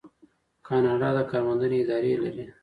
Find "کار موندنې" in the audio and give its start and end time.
1.29-1.77